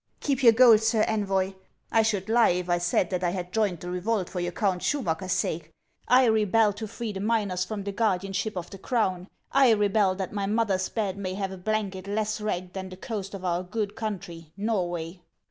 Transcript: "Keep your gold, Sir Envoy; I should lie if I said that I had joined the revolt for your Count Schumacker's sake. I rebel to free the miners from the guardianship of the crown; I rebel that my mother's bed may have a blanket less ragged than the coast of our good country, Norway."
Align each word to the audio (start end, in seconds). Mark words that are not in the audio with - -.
"Keep 0.21 0.41
your 0.41 0.51
gold, 0.51 0.79
Sir 0.79 1.03
Envoy; 1.07 1.53
I 1.91 2.01
should 2.01 2.27
lie 2.27 2.49
if 2.49 2.71
I 2.71 2.79
said 2.79 3.11
that 3.11 3.23
I 3.23 3.29
had 3.29 3.53
joined 3.53 3.81
the 3.81 3.91
revolt 3.91 4.29
for 4.31 4.39
your 4.39 4.51
Count 4.51 4.81
Schumacker's 4.81 5.31
sake. 5.31 5.69
I 6.07 6.25
rebel 6.25 6.73
to 6.73 6.87
free 6.87 7.13
the 7.13 7.19
miners 7.19 7.63
from 7.63 7.83
the 7.83 7.91
guardianship 7.91 8.57
of 8.57 8.71
the 8.71 8.79
crown; 8.79 9.27
I 9.51 9.69
rebel 9.73 10.15
that 10.15 10.33
my 10.33 10.47
mother's 10.47 10.89
bed 10.89 11.19
may 11.19 11.35
have 11.35 11.51
a 11.51 11.55
blanket 11.57 12.07
less 12.07 12.41
ragged 12.41 12.73
than 12.73 12.89
the 12.89 12.97
coast 12.97 13.35
of 13.35 13.45
our 13.45 13.61
good 13.61 13.95
country, 13.95 14.51
Norway." 14.57 15.19